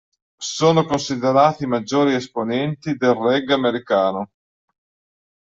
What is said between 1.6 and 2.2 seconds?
i maggior